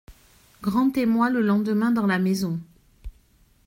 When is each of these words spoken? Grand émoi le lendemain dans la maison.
Grand 0.63 0.97
émoi 0.97 1.29
le 1.29 1.41
lendemain 1.41 1.91
dans 1.91 2.07
la 2.07 2.17
maison. 2.17 2.59